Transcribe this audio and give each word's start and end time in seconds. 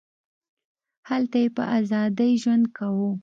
هلته 1.09 1.37
یې 1.43 1.47
په 1.55 1.63
ازادۍ 1.77 2.31
ژوند 2.41 2.65
کاوه. 2.77 3.11